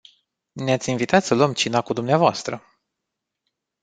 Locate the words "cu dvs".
1.81-2.41